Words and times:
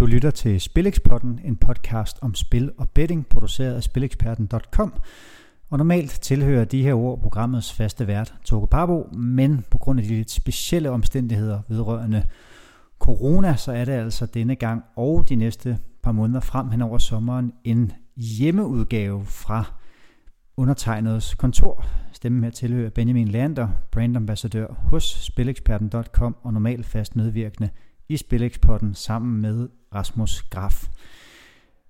Du 0.00 0.06
lytter 0.06 0.30
til 0.30 0.60
Spilexpotten, 0.60 1.40
en 1.44 1.56
podcast 1.56 2.18
om 2.22 2.34
spil 2.34 2.72
og 2.78 2.88
betting, 2.90 3.26
produceret 3.26 3.74
af 3.74 3.82
spileksperten.com. 3.82 4.92
Og 5.70 5.78
normalt 5.78 6.10
tilhører 6.10 6.64
de 6.64 6.82
her 6.82 6.94
ord 6.94 7.20
programmets 7.20 7.72
faste 7.72 8.06
vært, 8.06 8.34
Toge 8.44 8.66
Parbo, 8.66 9.08
men 9.12 9.64
på 9.70 9.78
grund 9.78 10.00
af 10.00 10.06
de 10.06 10.14
lidt 10.14 10.30
specielle 10.30 10.90
omstændigheder 10.90 11.60
vedrørende 11.68 12.24
corona, 12.98 13.56
så 13.56 13.72
er 13.72 13.84
det 13.84 13.92
altså 13.92 14.26
denne 14.26 14.54
gang 14.54 14.82
og 14.96 15.28
de 15.28 15.36
næste 15.36 15.78
par 16.02 16.12
måneder 16.12 16.40
frem 16.40 16.70
hen 16.70 16.82
over 16.82 16.98
sommeren 16.98 17.52
en 17.64 17.92
hjemmeudgave 18.16 19.24
fra 19.24 19.64
undertegnedes 20.56 21.34
kontor. 21.34 21.84
Stemmen 22.12 22.44
her 22.44 22.50
tilhører 22.50 22.90
Benjamin 22.90 23.28
Lander, 23.28 23.68
brandambassadør 23.90 24.66
hos 24.78 25.04
spileksperten.com 25.04 26.36
og 26.42 26.52
normalt 26.52 26.86
fast 26.86 27.16
medvirkende 27.16 27.70
i 28.10 28.16
Spilexpotten 28.16 28.94
sammen 28.94 29.40
med 29.40 29.68
Rasmus 29.94 30.42
Graf. 30.42 30.88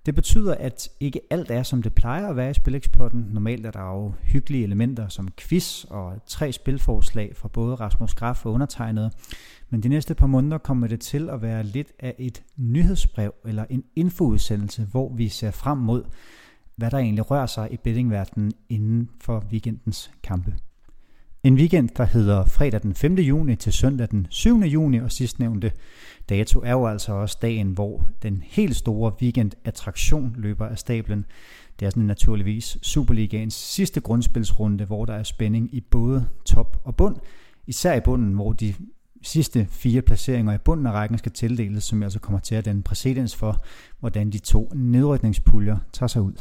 Det 0.07 0.15
betyder, 0.15 0.55
at 0.55 0.89
ikke 1.01 1.21
alt 1.31 1.51
er, 1.51 1.63
som 1.63 1.83
det 1.83 1.95
plejer 1.95 2.29
at 2.29 2.37
være 2.37 2.51
i 2.51 2.55
Spilexpotten. 2.55 3.27
Normalt 3.31 3.67
er 3.67 3.71
der 3.71 3.83
jo 3.83 4.13
hyggelige 4.23 4.65
elementer 4.65 5.09
som 5.09 5.29
quiz 5.37 5.85
og 5.85 6.27
tre 6.27 6.53
spilforslag 6.53 7.37
fra 7.37 7.49
både 7.49 7.75
Rasmus 7.75 8.15
Graf 8.15 8.47
og 8.47 8.53
undertegnet. 8.53 9.13
Men 9.71 9.83
de 9.83 9.89
næste 9.89 10.15
par 10.15 10.27
måneder 10.27 10.59
kommer 10.59 10.87
det 10.87 11.01
til 11.01 11.31
at 11.31 11.43
være 11.43 11.63
lidt 11.63 11.93
af 11.99 12.15
et 12.19 12.43
nyhedsbrev 12.57 13.35
eller 13.45 13.65
en 13.71 13.85
infoudsendelse, 13.97 14.85
hvor 14.91 15.15
vi 15.15 15.29
ser 15.29 15.51
frem 15.51 15.79
mod, 15.79 16.05
hvad 16.77 16.91
der 16.91 16.99
egentlig 16.99 17.31
rører 17.31 17.47
sig 17.47 17.73
i 17.73 17.77
bettingverdenen 17.77 18.53
inden 18.69 19.11
for 19.21 19.45
weekendens 19.51 20.11
kampe. 20.23 20.55
En 21.45 21.55
weekend, 21.55 21.89
der 21.97 22.05
hedder 22.05 22.45
fredag 22.45 22.83
den 22.83 22.95
5. 22.95 23.15
juni 23.15 23.57
til 23.57 23.73
søndag 23.73 24.09
den 24.11 24.27
7. 24.31 24.59
juni, 24.59 24.99
og 24.99 25.13
sidstnævnte 25.13 25.73
dato 26.29 26.61
er 26.61 26.71
jo 26.71 26.87
altså 26.87 27.13
også 27.13 27.39
dagen, 27.43 27.71
hvor 27.73 28.09
den 28.23 28.43
helt 28.47 28.77
store 28.77 29.13
weekendattraktion 29.23 30.35
løber 30.39 30.67
af 30.67 30.79
stablen. 30.79 31.25
Det 31.81 31.87
er 31.87 31.91
sådan 31.91 32.03
naturligvis 32.03 32.79
Superligaens 32.83 33.55
sidste 33.55 34.01
grundspilsrunde, 34.01 34.85
hvor 34.85 35.05
der 35.05 35.15
er 35.15 35.23
spænding 35.23 35.75
i 35.75 35.81
både 35.81 36.27
top 36.45 36.81
og 36.85 36.97
bund. 36.97 37.17
Især 37.67 37.95
i 37.95 38.01
bunden, 38.01 38.33
hvor 38.35 38.53
de 38.53 38.75
sidste 39.23 39.67
fire 39.71 40.03
placeringer 40.03 40.55
i 40.55 40.59
bunden 40.59 40.87
af 40.87 40.93
rækken 40.93 41.19
skal 41.19 41.33
tildeles, 41.33 41.85
som 41.85 42.03
altså 42.03 42.19
kommer 42.19 42.39
til 42.39 42.55
at 42.55 42.65
danne 42.65 42.83
præcedens 42.83 43.37
for, 43.37 43.65
hvordan 44.01 44.31
de 44.31 44.39
to 44.39 44.73
nedrykningspuljer 44.75 45.77
tager 45.93 46.09
sig 46.09 46.23
ud. 46.23 46.35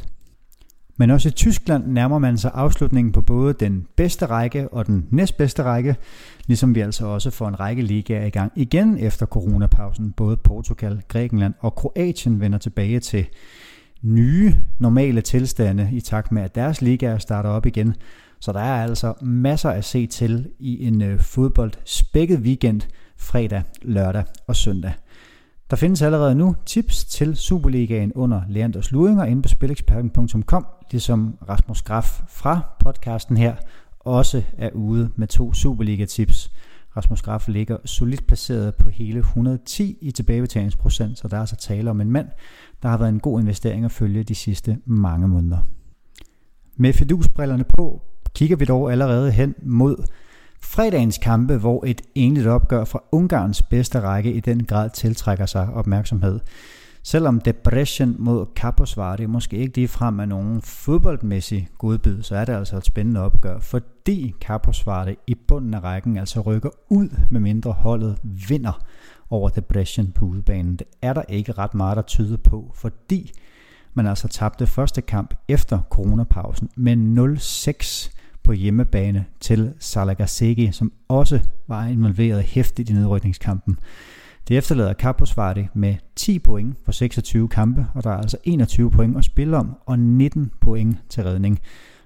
Men 1.00 1.10
også 1.10 1.28
i 1.28 1.32
Tyskland 1.32 1.86
nærmer 1.86 2.18
man 2.18 2.38
sig 2.38 2.50
afslutningen 2.54 3.12
på 3.12 3.22
både 3.22 3.54
den 3.54 3.86
bedste 3.96 4.26
række 4.26 4.68
og 4.68 4.86
den 4.86 5.06
næstbedste 5.10 5.62
række, 5.62 5.96
ligesom 6.46 6.74
vi 6.74 6.80
altså 6.80 7.06
også 7.06 7.30
får 7.30 7.48
en 7.48 7.60
række 7.60 7.82
ligaer 7.82 8.26
i 8.26 8.30
gang 8.30 8.52
igen 8.56 8.98
efter 8.98 9.26
coronapausen. 9.26 10.12
Både 10.12 10.36
Portugal, 10.36 11.02
Grækenland 11.08 11.54
og 11.60 11.74
Kroatien 11.74 12.40
vender 12.40 12.58
tilbage 12.58 13.00
til 13.00 13.26
nye 14.02 14.56
normale 14.78 15.20
tilstande 15.20 15.88
i 15.92 16.00
takt 16.00 16.32
med, 16.32 16.42
at 16.42 16.54
deres 16.54 16.82
ligaer 16.82 17.18
starter 17.18 17.50
op 17.50 17.66
igen. 17.66 17.94
Så 18.40 18.52
der 18.52 18.60
er 18.60 18.82
altså 18.82 19.14
masser 19.22 19.70
at 19.70 19.84
se 19.84 20.06
til 20.06 20.48
i 20.58 20.86
en 20.86 21.02
øh, 21.02 21.20
fodboldspækket 21.20 22.40
weekend 22.40 22.80
fredag, 23.16 23.62
lørdag 23.82 24.24
og 24.46 24.56
søndag. 24.56 24.92
Der 25.70 25.76
findes 25.76 26.02
allerede 26.02 26.34
nu 26.34 26.56
tips 26.66 27.04
til 27.04 27.36
Superligaen 27.36 28.12
under 28.12 28.42
Leanders 28.48 28.92
Ludinger 28.92 29.24
inde 29.24 29.42
på 29.42 29.48
spileksperten.com, 29.48 30.66
ligesom 30.90 31.38
Rasmus 31.48 31.82
Graf 31.82 32.22
fra 32.28 32.60
podcasten 32.80 33.36
her 33.36 33.54
også 34.00 34.42
er 34.58 34.70
ude 34.70 35.10
med 35.16 35.28
to 35.28 35.52
Superliga-tips. 35.52 36.52
Rasmus 36.96 37.22
Graf 37.22 37.48
ligger 37.48 37.76
solidt 37.84 38.26
placeret 38.26 38.74
på 38.74 38.88
hele 38.88 39.18
110 39.18 39.98
i 40.00 40.10
tilbagebetalingsprocent, 40.10 41.18
så 41.18 41.28
der 41.28 41.36
er 41.36 41.40
altså 41.40 41.56
tale 41.56 41.90
om 41.90 42.00
en 42.00 42.10
mand, 42.10 42.28
der 42.82 42.88
har 42.88 42.96
været 42.98 43.08
en 43.08 43.20
god 43.20 43.40
investering 43.40 43.84
at 43.84 43.90
følge 43.90 44.22
de 44.22 44.34
sidste 44.34 44.78
mange 44.84 45.28
måneder. 45.28 45.58
Med 46.76 46.92
fidusbrillerne 46.92 47.64
på 47.64 48.02
kigger 48.34 48.56
vi 48.56 48.64
dog 48.64 48.92
allerede 48.92 49.32
hen 49.32 49.54
mod 49.62 50.04
fredagens 50.62 51.18
kampe, 51.18 51.56
hvor 51.56 51.84
et 51.86 52.02
enligt 52.14 52.46
opgør 52.46 52.84
fra 52.84 53.02
Ungarns 53.12 53.62
bedste 53.62 54.00
række 54.00 54.32
i 54.32 54.40
den 54.40 54.64
grad 54.64 54.90
tiltrækker 54.90 55.46
sig 55.46 55.68
opmærksomhed. 55.72 56.40
Selvom 57.02 57.40
Debrecen 57.40 58.16
mod 58.18 58.46
Kaposvardi 58.56 59.26
måske 59.26 59.56
ikke 59.56 59.76
ligefrem 59.76 60.20
er 60.20 60.24
nogen 60.24 60.62
fodboldmæssig 60.62 61.68
godbid, 61.78 62.22
så 62.22 62.36
er 62.36 62.44
det 62.44 62.52
altså 62.52 62.76
et 62.76 62.84
spændende 62.84 63.20
opgør, 63.20 63.58
fordi 63.58 64.34
Kaposvardi 64.40 65.14
i 65.26 65.34
bunden 65.34 65.74
af 65.74 65.82
rækken 65.82 66.16
altså 66.16 66.40
rykker 66.40 66.70
ud, 66.88 67.08
med 67.30 67.40
mindre 67.40 67.72
holdet 67.72 68.18
vinder 68.22 68.86
over 69.30 69.48
Debrecen 69.48 70.12
på 70.12 70.24
udebanen. 70.24 70.76
Det 70.76 70.86
er 71.02 71.12
der 71.12 71.22
ikke 71.28 71.52
ret 71.52 71.74
meget, 71.74 71.96
der 71.96 72.02
tyder 72.02 72.36
på, 72.36 72.72
fordi 72.74 73.32
man 73.94 74.06
altså 74.06 74.28
tabte 74.28 74.66
første 74.66 75.00
kamp 75.02 75.34
efter 75.48 75.78
coronapausen 75.90 76.68
med 76.76 76.96
0-6 77.38 78.19
på 78.42 78.52
hjemmebane 78.52 79.24
til 79.40 79.72
Salagasegi, 79.78 80.72
som 80.72 80.92
også 81.08 81.40
var 81.68 81.86
involveret 81.86 82.42
hæftigt 82.42 82.90
i 82.90 82.92
nedrykningskampen. 82.92 83.78
Det 84.48 84.58
efterlader 84.58 84.92
Kaposvardi 84.92 85.66
med 85.74 85.94
10 86.16 86.38
point 86.38 86.84
på 86.84 86.92
26 86.92 87.48
kampe, 87.48 87.86
og 87.94 88.04
der 88.04 88.10
er 88.10 88.16
altså 88.16 88.36
21 88.44 88.90
point 88.90 89.16
at 89.16 89.24
spille 89.24 89.56
om, 89.56 89.76
og 89.86 89.98
19 89.98 90.50
point 90.60 90.98
til 91.08 91.22
redning. 91.22 91.60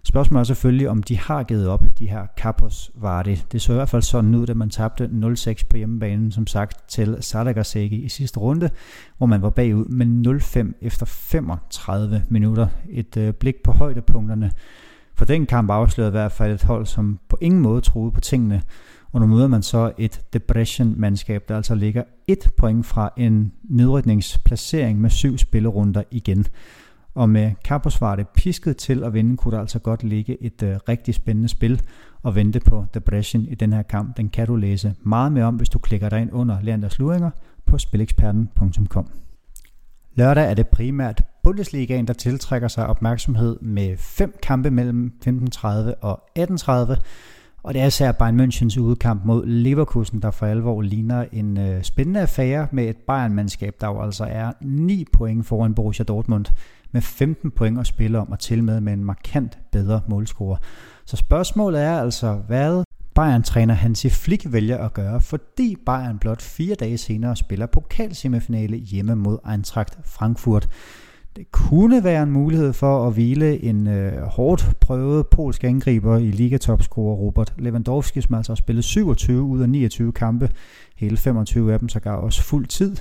Spørgsmålet 0.06 0.40
er 0.40 0.44
selvfølgelig, 0.44 0.88
om 0.88 1.02
de 1.02 1.18
har 1.18 1.42
givet 1.42 1.68
op, 1.68 1.84
de 1.98 2.08
her 2.08 2.26
Kaposvardi. 2.36 3.42
Det 3.52 3.62
så 3.62 3.72
i 3.72 3.74
hvert 3.74 3.88
fald 3.88 4.02
sådan 4.02 4.34
ud, 4.34 4.46
da 4.46 4.54
man 4.54 4.70
tabte 4.70 5.10
0-6 5.12 5.66
på 5.70 5.76
hjemmebanen, 5.76 6.32
som 6.32 6.46
sagt, 6.46 6.88
til 6.88 7.16
Sadagasegi 7.20 8.04
i 8.04 8.08
sidste 8.08 8.40
runde, 8.40 8.70
hvor 9.18 9.26
man 9.26 9.42
var 9.42 9.50
bagud 9.50 9.84
med 9.84 10.06
0-5 10.66 10.78
efter 10.80 11.06
35 11.06 12.22
minutter. 12.28 12.66
Et 12.90 13.16
øh, 13.16 13.32
blik 13.32 13.54
på 13.64 13.72
højdepunkterne 13.72 14.50
for 15.14 15.24
den 15.24 15.46
kamp 15.46 15.70
afslørede 15.70 16.10
i 16.10 16.18
hvert 16.18 16.32
fald 16.32 16.52
et 16.52 16.62
hold, 16.62 16.86
som 16.86 17.18
på 17.28 17.38
ingen 17.40 17.60
måde 17.60 17.80
troede 17.80 18.10
på 18.10 18.20
tingene. 18.20 18.62
Og 19.12 19.20
nu 19.20 19.26
møder 19.26 19.46
man 19.46 19.62
så 19.62 19.92
et 19.98 20.20
Depression-mandskab, 20.32 21.48
der 21.48 21.56
altså 21.56 21.74
ligger 21.74 22.02
et 22.28 22.48
point 22.56 22.86
fra 22.86 23.12
en 23.16 23.52
nedrykningsplacering 23.64 25.00
med 25.00 25.10
syv 25.10 25.38
spillerunder 25.38 26.02
igen. 26.10 26.46
Og 27.14 27.30
med 27.30 27.52
Kaposvarte 27.64 28.26
pisket 28.34 28.76
til 28.76 29.04
at 29.04 29.14
vinde, 29.14 29.36
kunne 29.36 29.52
der 29.52 29.60
altså 29.60 29.78
godt 29.78 30.04
ligge 30.04 30.42
et 30.42 30.62
øh, 30.62 30.76
rigtig 30.88 31.14
spændende 31.14 31.48
spil 31.48 31.82
og 32.22 32.34
vente 32.34 32.60
på 32.60 32.84
Depression 32.94 33.42
i 33.42 33.54
den 33.54 33.72
her 33.72 33.82
kamp. 33.82 34.16
Den 34.16 34.28
kan 34.28 34.46
du 34.46 34.56
læse 34.56 34.94
meget 35.02 35.32
mere 35.32 35.44
om, 35.44 35.54
hvis 35.54 35.68
du 35.68 35.78
klikker 35.78 36.08
dig 36.08 36.20
ind 36.20 36.30
under 36.32 36.60
Leanders 36.62 36.98
Luringer 36.98 37.30
på 37.66 37.78
spileksperten.com. 37.78 39.08
Lørdag 40.16 40.50
er 40.50 40.54
det 40.54 40.68
primært 40.68 41.22
Bundesligaen, 41.42 42.06
der 42.06 42.12
tiltrækker 42.12 42.68
sig 42.68 42.86
opmærksomhed 42.86 43.60
med 43.60 43.96
fem 43.96 44.38
kampe 44.42 44.70
mellem 44.70 45.12
15.30 45.26 45.68
og 46.00 46.20
18.30. 46.38 47.00
Og 47.62 47.74
det 47.74 47.82
er 47.82 47.86
især 47.86 48.12
Bayern 48.12 48.40
Münchens 48.40 48.80
udkamp 48.80 49.24
mod 49.24 49.46
Leverkusen, 49.46 50.22
der 50.22 50.30
for 50.30 50.46
alvor 50.46 50.82
ligner 50.82 51.24
en 51.32 51.58
øh, 51.58 51.82
spændende 51.82 52.20
affære 52.20 52.68
med 52.72 52.88
et 52.88 52.96
Bayern-mandskab, 52.96 53.74
der 53.80 53.86
jo 53.86 54.02
altså 54.02 54.24
er 54.24 54.52
9 54.60 55.04
point 55.12 55.46
foran 55.46 55.74
Borussia 55.74 56.04
Dortmund 56.04 56.44
med 56.92 57.02
15 57.02 57.50
point 57.50 57.80
at 57.80 57.86
spille 57.86 58.18
om 58.18 58.30
og 58.30 58.38
til 58.38 58.64
med 58.64 58.80
med 58.80 58.92
en 58.92 59.04
markant 59.04 59.58
bedre 59.72 60.00
målscorer. 60.08 60.56
Så 61.04 61.16
spørgsmålet 61.16 61.82
er 61.82 62.00
altså, 62.00 62.32
hvad 62.32 62.84
Bayern-træner 63.14 63.74
Hansi 63.74 64.08
Flick 64.08 64.52
vælger 64.52 64.78
at 64.78 64.94
gøre, 64.94 65.20
fordi 65.20 65.76
Bayern 65.86 66.18
blot 66.18 66.42
fire 66.42 66.74
dage 66.74 66.98
senere 66.98 67.36
spiller 67.36 67.66
pokalsemifinale 67.66 68.76
hjemme 68.76 69.14
mod 69.14 69.38
Eintracht 69.52 69.98
Frankfurt. 70.04 70.68
Det 71.36 71.52
kunne 71.52 72.04
være 72.04 72.22
en 72.22 72.30
mulighed 72.30 72.72
for 72.72 73.06
at 73.06 73.12
hvile 73.12 73.62
en 73.62 73.86
øh, 73.86 74.22
hårdt 74.22 74.72
prøvet 74.80 75.26
polsk 75.26 75.64
angriber 75.64 76.18
i 76.18 76.30
ligatopscorer 76.30 77.16
Robert 77.16 77.54
Lewandowski, 77.58 78.20
som 78.20 78.34
altså 78.34 78.52
har 78.52 78.56
spillet 78.56 78.84
27 78.84 79.42
ud 79.42 79.60
af 79.60 79.68
29 79.68 80.12
kampe, 80.12 80.50
hele 80.96 81.16
25 81.16 81.72
af 81.72 81.78
dem 81.78 81.88
sågar 81.88 82.16
også 82.16 82.42
fuld 82.42 82.66
tid. 82.66 82.96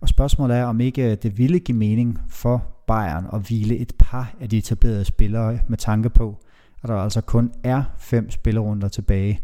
Og 0.00 0.08
spørgsmålet 0.08 0.56
er, 0.56 0.64
om 0.64 0.80
ikke 0.80 1.14
det 1.14 1.38
ville 1.38 1.58
give 1.58 1.78
mening 1.78 2.18
for 2.28 2.64
Bayern 2.86 3.26
at 3.32 3.40
hvile 3.40 3.76
et 3.76 3.92
par 3.98 4.34
af 4.40 4.48
de 4.48 4.58
etablerede 4.58 5.04
spillere 5.04 5.58
med 5.68 5.78
tanke 5.78 6.10
på, 6.10 6.38
at 6.82 6.88
der 6.88 6.94
altså 6.94 7.20
kun 7.20 7.52
er 7.64 7.82
fem 7.98 8.30
spillerunder 8.30 8.88
tilbage 8.88 9.40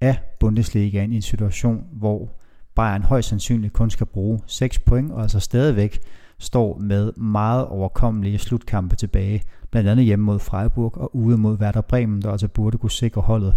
af 0.00 0.18
Bundesligaen 0.40 1.12
i 1.12 1.16
en 1.16 1.22
situation, 1.22 1.84
hvor 1.92 2.30
Bayern 2.74 3.02
højst 3.02 3.28
sandsynligt 3.28 3.72
kun 3.72 3.90
skal 3.90 4.06
bruge 4.06 4.40
6 4.46 4.78
point, 4.78 5.12
og 5.12 5.22
altså 5.22 5.40
stadigvæk 5.40 6.00
står 6.38 6.78
med 6.78 7.12
meget 7.12 7.66
overkommelige 7.66 8.38
slutkampe 8.38 8.96
tilbage, 8.96 9.42
blandt 9.70 9.88
andet 9.88 10.04
hjemme 10.04 10.24
mod 10.24 10.38
Freiburg 10.38 10.98
og 10.98 11.16
ude 11.16 11.38
mod 11.38 11.58
Werder 11.60 11.80
Bremen, 11.80 12.22
der 12.22 12.30
altså 12.30 12.48
burde 12.48 12.78
kunne 12.78 12.90
sikre 12.90 13.20
holdet 13.20 13.54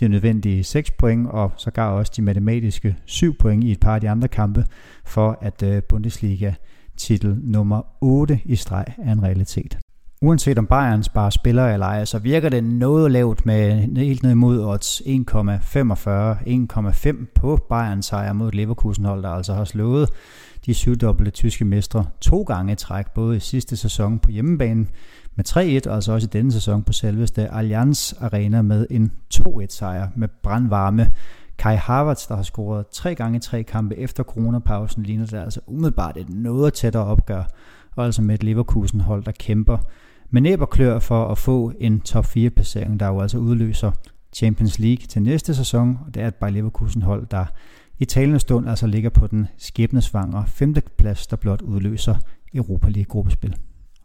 de 0.00 0.08
nødvendige 0.08 0.64
6 0.64 0.90
point, 0.90 1.28
og 1.28 1.52
sågar 1.56 1.90
også 1.90 2.12
de 2.16 2.22
matematiske 2.22 2.96
7 3.04 3.36
point 3.38 3.64
i 3.64 3.72
et 3.72 3.80
par 3.80 3.94
af 3.94 4.00
de 4.00 4.10
andre 4.10 4.28
kampe, 4.28 4.66
for 5.04 5.38
at 5.40 5.62
øh, 5.62 5.82
Bundesliga 5.82 6.52
titel 6.96 7.36
nummer 7.42 7.82
8 8.00 8.40
i 8.44 8.56
streg 8.56 8.84
er 8.98 9.12
en 9.12 9.22
realitet. 9.22 9.78
Uanset 10.24 10.58
om 10.58 10.66
Bayern 10.66 11.02
sparer 11.02 11.30
spillere 11.30 11.72
eller 11.72 11.86
ej, 11.86 12.04
så 12.04 12.18
virker 12.18 12.48
det 12.48 12.64
noget 12.64 13.10
lavt 13.10 13.46
med 13.46 13.72
helt 13.96 14.22
ned 14.22 14.34
mod 14.34 14.60
odds 14.60 15.00
1,45, 15.00 15.08
1,5 17.10 17.32
på 17.34 17.58
Bayern 17.68 18.02
sejr 18.02 18.32
mod 18.32 18.52
Leverkusen 18.52 19.04
hold, 19.04 19.22
der 19.22 19.28
altså 19.28 19.54
har 19.54 19.64
slået 19.64 20.08
De 20.66 20.74
syvdobbelte 20.74 21.30
tyske 21.30 21.64
mestre 21.64 22.04
to 22.20 22.42
gange 22.42 22.72
i 22.72 22.76
træk, 22.76 23.10
både 23.14 23.36
i 23.36 23.40
sidste 23.40 23.76
sæson 23.76 24.18
på 24.18 24.30
hjemmebane 24.30 24.86
med 25.34 25.44
3-1, 25.48 25.88
og 25.88 25.94
altså 25.94 26.12
også 26.12 26.26
i 26.26 26.32
denne 26.32 26.52
sæson 26.52 26.82
på 26.82 26.92
selveste 26.92 27.52
Allianz 27.52 28.12
Arena 28.20 28.62
med 28.62 28.86
en 28.90 29.12
2-1 29.34 29.66
sejr 29.68 30.08
med 30.16 30.28
brandvarme. 30.42 31.12
Kai 31.58 31.76
Havertz, 31.76 32.28
der 32.28 32.36
har 32.36 32.42
scoret 32.42 32.86
tre 32.92 33.14
gange 33.14 33.36
i 33.36 33.40
tre 33.40 33.62
kampe 33.62 33.96
efter 33.96 34.22
coronapausen, 34.22 35.02
ligner 35.02 35.26
det 35.26 35.38
altså 35.38 35.60
umiddelbart 35.66 36.16
et 36.16 36.28
noget 36.28 36.74
tættere 36.74 37.04
opgør, 37.04 37.42
og 37.96 38.04
altså 38.04 38.22
med 38.22 38.34
et 38.34 38.42
Leverkusen-hold, 38.42 39.24
der 39.24 39.32
kæmper 39.32 39.78
med 40.30 40.40
næb 40.40 40.60
og 40.60 40.70
klør 40.70 40.98
for 40.98 41.28
at 41.28 41.38
få 41.38 41.72
en 41.80 42.00
top 42.00 42.26
4 42.26 42.50
placering, 42.50 43.00
der 43.00 43.06
jo 43.06 43.20
altså 43.20 43.38
udløser 43.38 43.90
Champions 44.32 44.78
League 44.78 45.06
til 45.06 45.22
næste 45.22 45.54
sæson, 45.54 45.98
og 46.06 46.14
det 46.14 46.22
er 46.22 46.28
et 46.28 46.34
Bayer 46.34 46.52
Leverkusen 46.52 47.02
hold, 47.02 47.26
der 47.30 47.44
i 47.98 48.04
talende 48.04 48.38
stund 48.38 48.68
altså 48.68 48.86
ligger 48.86 49.10
på 49.10 49.26
den 49.26 49.48
skæbnesvangre 49.58 50.44
5. 50.46 50.74
plads, 50.98 51.26
der 51.26 51.36
blot 51.36 51.62
udløser 51.62 52.14
Europa 52.54 52.88
League 52.88 53.08
gruppespil. 53.08 53.56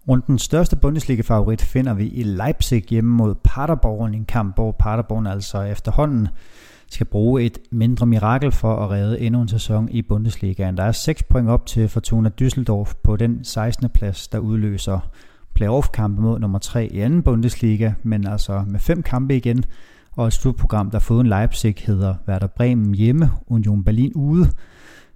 Rundens 0.08 0.42
største 0.42 0.76
Bundesliga-favorit 0.76 1.62
finder 1.62 1.94
vi 1.94 2.08
i 2.08 2.24
Leipzig 2.24 2.84
hjemme 2.90 3.12
mod 3.12 3.36
Paderborn, 3.44 4.14
en 4.14 4.26
kamp, 4.26 4.56
hvor 4.56 4.72
Paderborn 4.72 5.28
altså 5.28 5.62
efterhånden 5.62 6.28
skal 6.92 7.06
bruge 7.06 7.44
et 7.44 7.58
mindre 7.72 8.06
mirakel 8.06 8.52
for 8.52 8.76
at 8.76 8.90
redde 8.90 9.20
endnu 9.20 9.42
en 9.42 9.48
sæson 9.48 9.90
i 9.90 10.02
Bundesligaen. 10.02 10.78
Der 10.78 10.84
er 10.84 10.92
6 10.92 11.24
point 11.24 11.50
op 11.50 11.66
til 11.66 11.90
Fortuna 11.90 12.30
Düsseldorf 12.42 12.94
på 13.04 13.16
den 13.16 13.44
16. 13.44 13.90
plads, 13.90 14.28
der 14.28 14.40
udløser 14.40 15.00
playoff-kampe 15.60 16.22
mod 16.22 16.40
nummer 16.40 16.60
3 16.60 16.88
i 16.88 17.00
anden 17.00 17.24
Bundesliga, 17.24 17.92
men 18.04 18.28
altså 18.28 18.64
med 18.68 18.80
fem 18.80 19.02
kampe 19.02 19.36
igen, 19.36 19.66
og 20.12 20.28
et 20.28 20.34
slutprogram, 20.34 20.92
der 20.92 21.12
uden 21.12 21.28
Leipzig 21.28 21.76
hedder 21.86 22.16
Werder 22.28 22.48
Bremen 22.48 22.96
hjemme, 22.96 23.32
Union 23.48 23.84
Berlin 23.84 24.14
ude, 24.16 24.50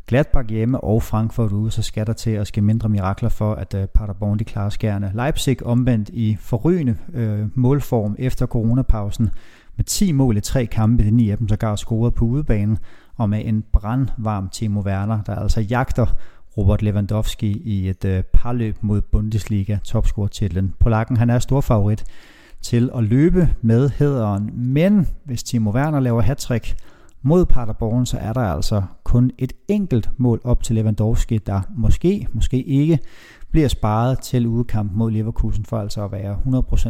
Gladbach 0.08 0.50
hjemme 0.50 0.82
og 0.82 1.04
Frankfurt 1.04 1.52
ude, 1.52 1.72
så 1.72 1.82
skal 1.82 2.08
der 2.08 2.14
til 2.14 2.32
at 2.32 2.48
ske 2.48 2.62
mindre 2.62 2.90
mirakler 2.90 3.30
for, 3.30 3.54
at 3.54 3.74
uh, 3.74 3.86
Paderborn 3.86 4.40
de 4.40 4.44
klarer 4.44 4.70
skærne. 4.70 5.12
Leipzig 5.16 5.66
omvendt 5.66 6.10
i 6.10 6.38
forrygende 6.40 6.98
øh, 7.14 7.48
målform 7.56 8.16
efter 8.20 8.46
coronapausen, 8.46 9.30
med 9.76 9.86
10 9.86 10.12
mål 10.12 10.38
i 10.38 10.42
tre 10.42 10.66
kampe, 10.66 11.04
de 11.04 11.12
ni 11.12 11.30
af 11.30 11.38
dem 11.38 11.50
sågar 11.50 11.76
scoret 11.76 12.14
på 12.14 12.26
udebanen, 12.26 12.78
og 13.16 13.30
med 13.30 13.42
en 13.46 13.64
brandvarm 13.74 14.50
Timo 14.50 14.82
Werner, 14.82 15.22
der 15.22 15.36
altså 15.36 15.62
jagter 15.62 16.06
Robert 16.58 16.82
Lewandowski 16.82 17.52
i 17.52 17.90
et 17.90 18.06
uh, 18.06 18.22
parløb 18.34 18.78
mod 18.82 19.02
Bundesliga 19.02 19.78
topscorer-titlen. 19.84 20.74
Polakken 20.80 21.18
han 21.18 21.30
er 21.30 21.40
stor 21.40 21.62
favorit 21.62 22.04
til 22.62 22.90
at 22.96 23.04
løbe 23.04 23.50
med 23.62 23.90
hederen, 23.90 24.50
men 24.54 25.08
hvis 25.26 25.44
Timo 25.44 25.72
Werner 25.72 26.00
laver 26.00 26.22
hattrick 26.22 26.76
mod 27.22 27.46
Paderborn, 27.46 28.06
så 28.06 28.18
er 28.18 28.34
der 28.34 28.42
altså 28.42 28.82
kun 29.04 29.32
et 29.38 29.54
enkelt 29.68 30.10
mål 30.18 30.42
op 30.44 30.64
til 30.64 30.76
Lewandowski, 30.76 31.38
der 31.38 31.62
måske, 31.78 32.28
måske 32.34 32.64
ikke, 32.64 33.00
bliver 33.52 33.68
sparet 33.68 34.20
til 34.20 34.48
udekamp 34.48 34.92
mod 34.94 35.12
Leverkusen 35.12 35.66
for 35.66 35.80
altså 35.80 36.06
at 36.06 36.12
være 36.12 36.40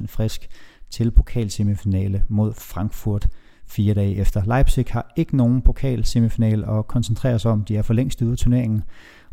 100% 0.04 0.08
frisk 0.08 0.48
til 0.90 1.12
pokalsemifinale 1.12 2.24
mod 2.30 2.54
Frankfurt 2.54 3.28
fire 3.68 3.94
dage 3.94 4.16
efter. 4.16 4.44
Leipzig 4.46 4.86
har 4.90 5.14
ikke 5.16 5.38
nogen 5.38 5.62
pokalsemifinale 5.62 6.70
at 6.70 6.88
koncentrere 6.88 7.40
sig 7.40 7.52
om. 7.52 7.64
De 7.64 7.78
er 7.78 7.82
for 7.82 7.94
længst 7.94 8.22
ude 8.22 8.32
af 8.32 8.38
turneringen, 8.38 8.82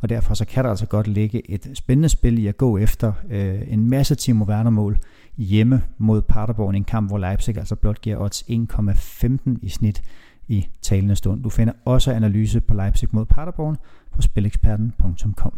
og 0.01 0.09
derfor 0.09 0.35
så 0.35 0.45
kan 0.45 0.65
der 0.65 0.71
altså 0.71 0.87
godt 0.87 1.07
ligge 1.07 1.51
et 1.51 1.71
spændende 1.75 2.09
spil 2.09 2.39
i 2.39 2.47
at 2.47 2.57
gå 2.57 2.79
efter 2.79 3.13
øh, 3.31 3.61
en 3.69 3.91
masse 3.91 4.15
Timo 4.15 4.45
Werner-mål 4.45 4.99
hjemme 5.37 5.83
mod 5.99 6.23
Paderborn 6.23 6.75
i 6.75 6.79
en 6.79 6.85
kamp, 6.85 7.09
hvor 7.09 7.19
Leipzig 7.19 7.59
altså 7.59 7.75
blot 7.77 8.01
giver 8.01 8.19
odds 8.19 8.43
1,15 8.43 9.59
i 9.63 9.69
snit 9.69 10.03
i 10.49 10.67
talende 10.83 11.17
stund. 11.17 11.43
Du 11.43 11.51
finder 11.51 11.73
også 11.85 12.13
analyse 12.13 12.61
på 12.61 12.75
Leipzig 12.75 13.09
mod 13.13 13.27
Paderborn 13.27 13.77
på 14.13 14.23
spileksperten.com. 14.23 15.53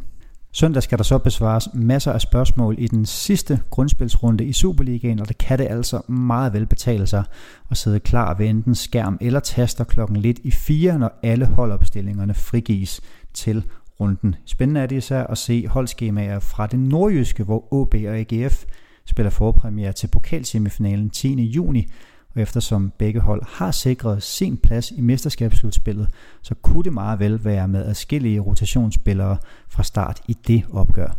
Søndag 0.54 0.82
skal 0.82 0.98
der 0.98 1.04
så 1.04 1.18
besvares 1.18 1.68
masser 1.74 2.12
af 2.12 2.20
spørgsmål 2.20 2.74
i 2.78 2.86
den 2.86 3.06
sidste 3.06 3.60
grundspilsrunde 3.70 4.44
i 4.44 4.52
Superligaen, 4.52 5.20
og 5.20 5.28
det 5.28 5.38
kan 5.38 5.58
det 5.58 5.66
altså 5.70 6.10
meget 6.10 6.52
vel 6.52 6.66
betale 6.66 7.06
sig 7.06 7.24
at 7.70 7.76
sidde 7.76 8.00
klar 8.00 8.34
ved 8.34 8.46
enten 8.46 8.74
skærm 8.74 9.18
eller 9.20 9.40
taster 9.40 9.84
klokken 9.84 10.16
lidt 10.16 10.38
i 10.38 10.50
fire, 10.50 10.98
når 10.98 11.18
alle 11.22 11.46
holdopstillingerne 11.46 12.34
frigives 12.34 13.00
til 13.34 13.64
runden. 14.02 14.34
Spændende 14.46 14.80
er 14.80 14.86
det 14.86 14.96
især 14.96 15.24
at 15.24 15.38
se 15.38 15.68
holdskemaer 15.68 16.38
fra 16.38 16.66
det 16.66 16.78
nordjyske, 16.78 17.44
hvor 17.44 17.72
OB 17.72 17.94
og 17.94 18.18
AGF 18.18 18.64
spiller 19.06 19.30
forpremiere 19.30 19.92
til 19.92 20.08
pokalsemifinalen 20.08 21.10
10. 21.10 21.42
juni, 21.42 21.86
og 22.34 22.40
eftersom 22.40 22.92
begge 22.98 23.20
hold 23.20 23.42
har 23.48 23.70
sikret 23.70 24.22
sin 24.22 24.56
plads 24.56 24.90
i 24.90 25.00
mesterskabsslutspillet, 25.00 26.08
så 26.42 26.54
kunne 26.54 26.84
det 26.84 26.92
meget 26.92 27.18
vel 27.18 27.44
være 27.44 27.68
med 27.68 27.84
adskillige 27.84 28.40
rotationsspillere 28.40 29.36
fra 29.68 29.82
start 29.82 30.20
i 30.28 30.36
det 30.46 30.62
opgør. 30.72 31.16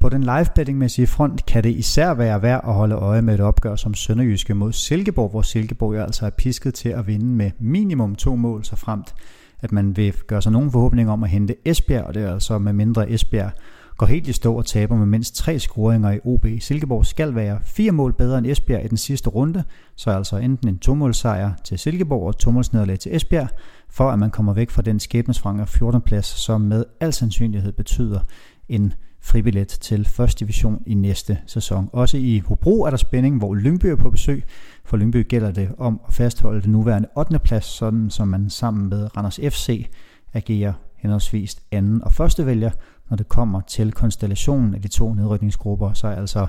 På 0.00 0.08
den 0.08 0.22
live 0.22 0.46
bettingmæssige 0.54 1.06
front 1.06 1.46
kan 1.46 1.64
det 1.64 1.70
især 1.70 2.14
være 2.14 2.42
værd 2.42 2.60
at 2.64 2.74
holde 2.74 2.94
øje 2.94 3.22
med 3.22 3.34
et 3.34 3.40
opgør 3.40 3.76
som 3.76 3.94
Sønderjyske 3.94 4.54
mod 4.54 4.72
Silkeborg, 4.72 5.30
hvor 5.30 5.42
Silkeborg 5.42 5.94
jo 5.94 6.02
altså 6.02 6.26
er 6.26 6.30
pisket 6.30 6.74
til 6.74 6.88
at 6.88 7.06
vinde 7.06 7.26
med 7.26 7.50
minimum 7.58 8.14
to 8.16 8.36
mål, 8.36 8.64
så 8.64 8.76
fremt 8.76 9.14
at 9.62 9.72
man 9.72 9.96
vil 9.96 10.14
gøre 10.26 10.42
sig 10.42 10.52
nogen 10.52 10.70
forhåbninger 10.70 11.12
om 11.12 11.24
at 11.24 11.30
hente 11.30 11.54
Esbjerg, 11.64 12.04
og 12.04 12.14
det 12.14 12.22
er 12.22 12.32
altså 12.32 12.58
med 12.58 12.72
mindre 12.72 13.10
Esbjerg 13.10 13.52
går 13.96 14.06
helt 14.06 14.28
i 14.28 14.32
stå 14.32 14.54
og 14.54 14.66
taber 14.66 14.96
med 14.96 15.06
mindst 15.06 15.34
tre 15.34 15.58
scoringer 15.58 16.10
i 16.10 16.18
OB. 16.24 16.46
Silkeborg 16.60 17.06
skal 17.06 17.34
være 17.34 17.58
fire 17.62 17.92
mål 17.92 18.12
bedre 18.12 18.38
end 18.38 18.46
Esbjerg 18.46 18.84
i 18.84 18.88
den 18.88 18.96
sidste 18.96 19.30
runde, 19.30 19.64
så 19.96 20.10
altså 20.10 20.36
enten 20.36 20.68
en 20.68 20.78
tomålsejr 20.78 21.52
til 21.64 21.78
Silkeborg 21.78 22.26
og 22.26 22.38
tomålsnederlag 22.38 22.98
til 22.98 23.16
Esbjerg, 23.16 23.48
for 23.88 24.10
at 24.10 24.18
man 24.18 24.30
kommer 24.30 24.52
væk 24.52 24.70
fra 24.70 24.82
den 24.82 25.00
skæbnesvangre 25.00 25.66
14. 25.66 26.00
plads, 26.00 26.26
som 26.26 26.60
med 26.60 26.84
al 27.00 27.12
sandsynlighed 27.12 27.72
betyder 27.72 28.20
en 28.68 28.92
fribillet 29.22 29.68
til 29.68 30.04
første 30.04 30.40
division 30.40 30.82
i 30.86 30.94
næste 30.94 31.38
sæson. 31.46 31.88
Også 31.92 32.16
i 32.16 32.38
Hobro 32.38 32.82
er 32.82 32.90
der 32.90 32.96
spænding, 32.96 33.38
hvor 33.38 33.54
Lyngby 33.54 33.86
er 33.86 33.96
på 33.96 34.10
besøg. 34.10 34.44
For 34.84 34.96
Lyngby 34.96 35.28
gælder 35.28 35.50
det 35.50 35.70
om 35.78 36.00
at 36.08 36.14
fastholde 36.14 36.62
den 36.62 36.72
nuværende 36.72 37.08
8. 37.16 37.38
plads, 37.38 37.64
sådan 37.64 38.10
som 38.10 38.28
man 38.28 38.50
sammen 38.50 38.88
med 38.88 39.16
Randers 39.16 39.40
FC 39.42 39.90
agerer 40.32 40.72
henholdsvis 40.96 41.56
anden 41.72 42.04
og 42.04 42.12
første 42.12 42.46
vælger, 42.46 42.70
når 43.10 43.16
det 43.16 43.28
kommer 43.28 43.60
til 43.60 43.92
konstellationen 43.92 44.74
af 44.74 44.82
de 44.82 44.88
to 44.88 45.14
nedrykningsgrupper. 45.14 45.92
Så 45.92 46.06
er 46.06 46.14
altså 46.14 46.46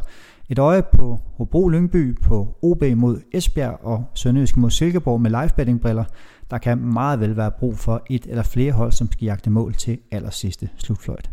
et 0.49 0.59
øje 0.59 0.83
på 0.93 1.19
Hobro 1.37 1.69
Lyngby, 1.69 2.21
på 2.21 2.57
OB 2.61 2.83
mod 2.95 3.21
Esbjerg 3.33 3.79
og 3.81 4.05
Sønderjysk 4.13 4.57
mod 4.57 4.69
Silkeborg 4.69 5.21
med 5.21 5.29
live 5.29 5.79
briller. 5.79 6.03
Der 6.51 6.57
kan 6.57 6.77
meget 6.77 7.19
vel 7.19 7.37
være 7.37 7.51
brug 7.51 7.77
for 7.77 8.03
et 8.09 8.25
eller 8.25 8.43
flere 8.43 8.71
hold, 8.71 8.91
som 8.91 9.11
skal 9.11 9.25
jagte 9.25 9.49
mål 9.49 9.73
til 9.73 9.99
allersidste 10.11 10.69
slutfløjt. 10.77 11.29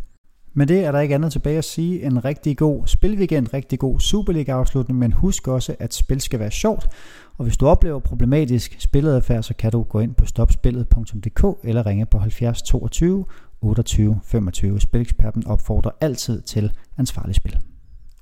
Men 0.54 0.68
det 0.68 0.84
er 0.84 0.92
der 0.92 1.00
ikke 1.00 1.14
andet 1.14 1.32
tilbage 1.32 1.58
at 1.58 1.64
sige. 1.64 2.02
En 2.02 2.24
rigtig 2.24 2.56
god 2.56 2.86
spilweekend, 2.86 3.54
rigtig 3.54 3.78
god 3.78 4.00
Superliga-afslutning, 4.00 4.98
men 4.98 5.12
husk 5.12 5.48
også, 5.48 5.74
at 5.78 5.94
spil 5.94 6.20
skal 6.20 6.40
være 6.40 6.50
sjovt. 6.50 6.88
Og 7.38 7.44
hvis 7.44 7.56
du 7.56 7.66
oplever 7.66 7.98
problematisk 7.98 8.76
spiladfærd, 8.78 9.42
så 9.42 9.54
kan 9.54 9.72
du 9.72 9.82
gå 9.82 10.00
ind 10.00 10.14
på 10.14 10.26
stopspillet.dk 10.26 11.44
eller 11.64 11.86
ringe 11.86 12.06
på 12.06 12.18
70 12.18 12.62
22 12.62 13.24
28 13.60 14.20
25. 14.24 14.80
Spileksperten 14.80 15.46
opfordrer 15.46 15.90
altid 16.00 16.42
til 16.42 16.72
ansvarlig 16.98 17.34
spil. 17.34 17.69